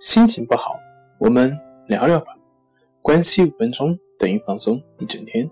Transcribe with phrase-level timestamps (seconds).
[0.00, 0.78] 心情不好，
[1.18, 2.26] 我们聊聊吧。
[3.02, 5.50] 关系五分钟等于放松一整天。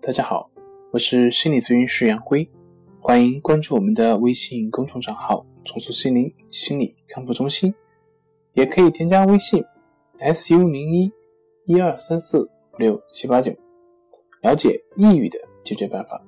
[0.00, 0.48] 大家好，
[0.92, 2.48] 我是心理咨询师杨辉，
[3.00, 7.74] 欢迎关注我们的微信公众账号“重塑心灵心理康复中心”，
[8.54, 9.64] 也可以添加微信
[10.20, 11.12] “s u 零一
[11.66, 12.48] 一二三四五
[12.78, 13.52] 六七八九”，
[14.42, 16.24] 了解抑郁的解决办法。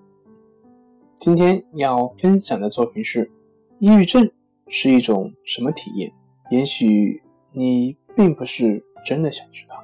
[1.20, 3.30] 今天要分享的作品是：
[3.78, 4.28] 抑郁症
[4.66, 6.12] 是一种什么体验？
[6.50, 7.22] 也许
[7.58, 9.82] 你并不是真的想知道。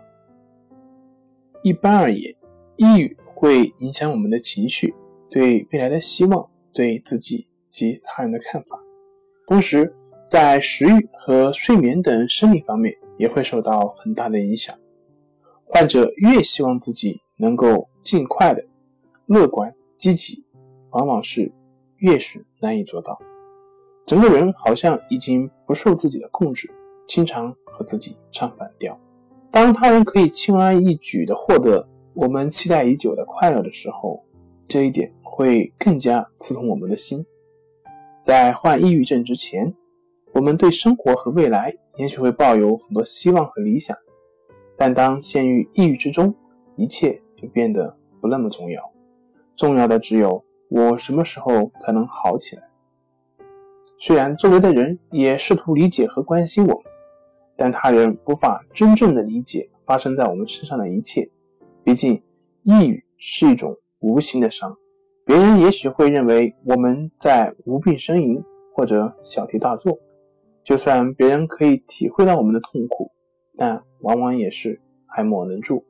[1.62, 2.36] 一般而言，
[2.76, 4.94] 抑郁会影响我们的情绪、
[5.30, 8.78] 对未来的希望、对自己及他人的看法，
[9.46, 9.90] 同时
[10.28, 14.78] 在食欲和睡眠等生理方面也会受到很大的影响。
[15.64, 18.62] 患者越希望自己能够尽快的
[19.24, 20.44] 乐观积极。
[20.90, 21.50] 往往是
[21.96, 23.18] 越是难以做到，
[24.04, 26.70] 整个人好像已经不受自己的控制，
[27.06, 28.98] 经常和自己唱反调。
[29.50, 34.24] 当他人可以轻而易举地获得我们期待已久的快乐的时候，
[34.66, 37.24] 这一点会更加刺痛我们的心。
[38.22, 39.74] 在患抑郁症之前，
[40.32, 43.96] 我们对生活和未来也许会抱有很多希望和理想，
[44.78, 46.34] 但当陷于抑郁之中，
[46.76, 48.92] 一切就变得不那么重要，
[49.56, 50.42] 重要的只有。
[50.68, 52.62] 我什么时候才能好起来？
[53.98, 56.91] 虽然周围的人也试图理解和关心我们，
[57.62, 61.30] 但他人无法真正的理解发生在我们身上的一切。
[61.84, 62.20] 毕竟，
[62.64, 64.76] 抑郁是一种无形的伤，
[65.24, 68.42] 别人也许会认为我们在无病呻吟
[68.74, 69.96] 或者小题大做。
[70.64, 73.12] 就算别人可以体会到我们的痛苦，
[73.56, 75.86] 但往往也是爱莫能助。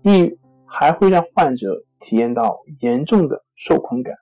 [0.00, 3.44] 抑郁还会让患者体验到严重的。
[3.54, 4.14] 受困感，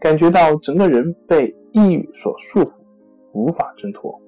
[0.00, 2.82] 感觉到整个人被抑郁所束缚，
[3.34, 4.18] 无法挣脱。